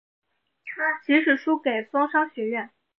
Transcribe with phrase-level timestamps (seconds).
[1.05, 2.71] 即使输给松商学园。